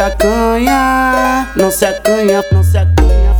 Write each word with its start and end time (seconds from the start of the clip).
acanha, 0.00 1.48
não 1.56 1.70
se 1.70 1.84
acanha. 1.84 2.42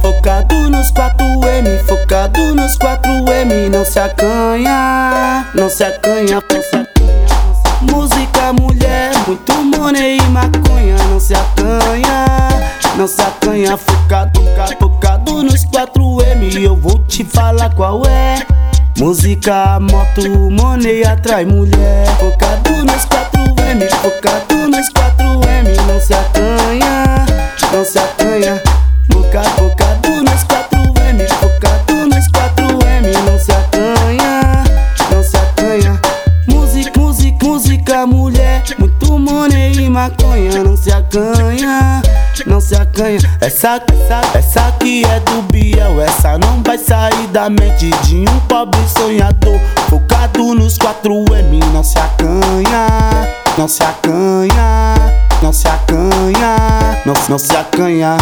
Focado 0.01 0.55
nos 0.71 0.93
4M, 0.93 1.85
focado 1.87 2.55
nos 2.55 2.77
4M, 2.79 3.69
não 3.71 3.85
se 3.85 3.99
acanha, 3.99 5.47
não 5.55 5.69
se 5.69 5.85
acanha, 5.85 6.43
não 6.51 6.63
se 6.63 6.77
acanha. 6.77 7.27
Música, 7.83 8.53
mulher, 8.53 9.13
muito 9.27 9.53
money 9.55 10.19
e 10.19 10.23
maconha, 10.23 10.97
não 11.11 11.21
se 11.21 11.35
acanha, 11.35 12.27
não 12.97 13.07
se 13.07 13.23
acanha. 13.23 13.77
Focado, 13.77 14.41
focado 14.81 15.43
nos 15.43 15.65
4M, 15.67 16.61
eu 16.61 16.77
vou 16.77 16.99
te 17.05 17.25
falar 17.25 17.71
qual 17.75 18.03
é. 18.07 18.45
Música, 18.99 19.79
moto, 19.81 20.29
money 20.51 21.05
atrai 21.05 21.45
mulher. 21.45 22.07
Focado 22.19 22.85
nos 22.85 23.07
4M, 23.07 23.89
focado 24.03 24.69
nos 24.69 24.89
4M, 24.91 25.12
maconha, 39.93 40.65
não 40.65 40.77
se 40.77 40.91
acanha 40.91 42.03
não 42.47 42.61
se 42.61 42.75
acanha. 42.75 43.19
Essa, 43.41 43.81
essa, 43.93 44.39
essa 44.39 44.69
aqui 44.69 45.05
é 45.05 45.21
do 45.21 45.43
Biel. 45.43 46.01
Essa 46.01 46.39
não 46.39 46.63
vai 46.63 46.79
sair 46.79 47.27
da 47.29 47.49
mente 47.49 47.91
de 48.05 48.21
um 48.29 48.41
pobre 48.49 48.81
sonhador. 48.89 49.59
Focado 49.89 50.55
nos 50.55 50.79
4M, 50.79 51.61
não 51.73 51.85
se 51.85 51.99
acanha, 51.99 52.87
não 53.57 53.69
se 53.69 53.83
acanha, 53.83 54.95
não 55.43 55.53
se 55.53 55.69
acanha, 55.69 56.57
não, 57.05 57.15
não 57.29 57.39
se 57.39 57.55
acanha. 57.55 58.17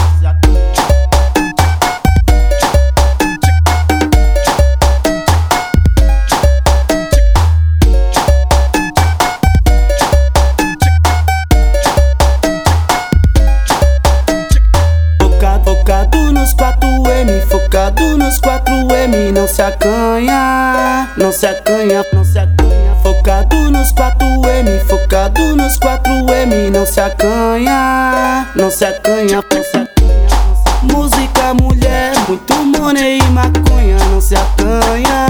Se 19.61 19.65
acanha, 19.65 21.11
não 21.19 21.31
se 21.31 21.47
acanha, 21.47 22.03
não 22.15 22.25
se 22.25 22.39
acanha. 22.39 22.95
Focado 23.03 23.71
nos 23.71 23.93
4M, 23.93 24.81
focado 24.89 25.55
nos 25.55 25.79
4M, 25.79 26.71
não 26.71 26.87
se 26.87 26.99
acanha, 26.99 28.49
não 28.57 28.71
se 28.71 28.87
acanha, 28.87 29.45
não 29.53 29.63
se 29.63 29.77
acanha. 29.77 30.95
Música, 30.95 31.53
mulher, 31.53 32.13
muito 32.27 32.55
money 32.55 33.19
e 33.19 33.23
maconha, 33.25 33.99
não 34.11 34.19
se 34.19 34.35
acanha, 34.35 35.27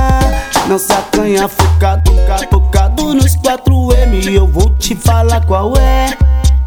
não 0.68 0.78
se 0.78 0.92
acanha. 0.92 1.48
Focado, 1.48 2.12
focado 2.48 3.14
nos 3.14 3.36
4M, 3.36 4.32
eu 4.32 4.46
vou 4.46 4.70
te 4.76 4.94
falar 4.94 5.44
qual 5.44 5.76
é. 5.76 6.16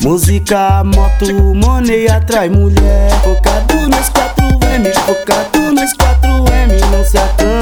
Música, 0.01 0.83
moto, 0.83 1.33
money 1.55 2.09
atrai 2.09 2.49
mulher. 2.49 3.09
Focado 3.23 3.88
nos 3.88 4.09
4M, 4.09 4.93
focado 5.05 5.71
nos 5.71 5.93
4M, 5.93 6.91
não 6.91 7.05
se 7.05 7.17
acanha, 7.17 7.52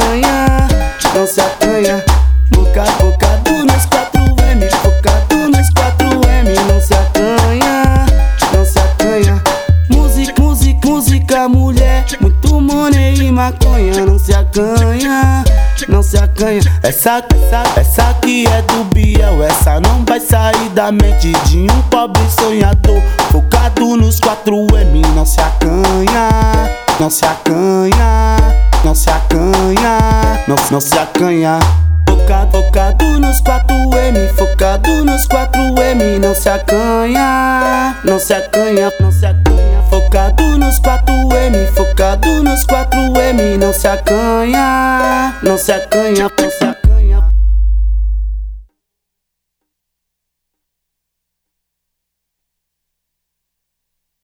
maconha, 13.32 14.06
não 14.06 14.20
se 14.20 14.34
acanha 14.34 15.44
não 15.88 16.04
se 16.04 16.18
acanha. 16.18 16.62
Essa, 16.84 17.24
essa, 17.34 17.80
essa 17.80 18.10
aqui 18.10 18.46
é 18.48 18.62
do 18.64 18.84
Biel. 18.86 19.44
Essa 19.44 19.80
não 19.80 20.04
vai 20.06 20.20
sair 20.20 20.70
da 20.70 20.92
mente 20.92 21.32
de 21.46 21.60
um 21.60 21.82
pobre 21.90 22.22
sonhador. 22.30 23.02
Focado 23.32 23.98
nos 23.98 24.20
4M, 24.20 25.02
não 25.16 25.26
se 25.26 25.40
acanha, 25.40 26.70
não 27.00 27.10
se 27.10 27.26
acanha, 27.26 28.38
não 28.84 28.96
se 28.96 29.10
acanha, 29.10 30.44
não, 30.48 30.56
não 30.72 30.82
se 30.82 30.98
acanha. 30.98 31.60
Focado, 32.08 32.52
focado 32.52 33.20
nos 33.20 33.42
4M, 33.42 34.34
focado 34.36 35.06
nos 35.06 35.28
4M, 35.28 36.20
não 36.20 36.36
se 36.36 36.50
acanha, 36.50 37.96
não 38.04 38.20
se 38.20 38.34
acanha, 38.34 38.92
não 39.00 39.12
se 39.12 39.26
acanha. 39.26 39.61
Focado 39.92 40.58
nos 40.58 40.80
4M, 40.80 41.68
focado 41.76 42.42
nos 42.42 42.66
4M, 42.66 43.58
não 43.60 43.74
se 43.74 43.90
acanha, 43.90 45.38
não 45.44 45.58
se 45.58 45.74
acanha, 45.74 46.32
não 46.40 46.50
se 46.50 46.64
acanha. 46.64 46.81